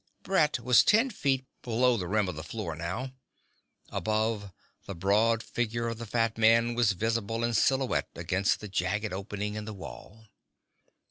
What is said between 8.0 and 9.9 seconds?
against the jagged opening in the